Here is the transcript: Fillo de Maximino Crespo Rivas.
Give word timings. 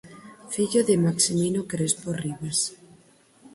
Fillo 0.53 0.81
de 0.89 0.95
Maximino 1.05 1.61
Crespo 1.71 2.09
Rivas. 2.23 2.59